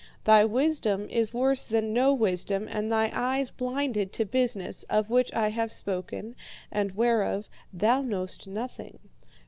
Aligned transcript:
Thy 0.23 0.43
wisdom 0.43 1.07
is 1.11 1.31
worse 1.31 1.67
than 1.67 1.93
no 1.93 2.11
wisdom 2.11 2.67
and 2.67 2.91
thine 2.91 3.11
eyes 3.13 3.51
blinded 3.51 4.11
to 4.13 4.25
business, 4.25 4.81
of 4.85 5.11
which 5.11 5.31
I 5.31 5.49
have 5.49 5.71
spoken 5.71 6.35
and 6.71 6.93
whereof 6.95 7.47
thou 7.71 8.01
knowest 8.01 8.47
nothing. 8.47 8.97